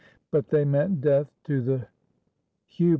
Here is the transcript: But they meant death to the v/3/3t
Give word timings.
But 0.31 0.49
they 0.49 0.65
meant 0.65 1.01
death 1.01 1.27
to 1.45 1.61
the 1.61 1.77
v/3/3t 2.75 2.89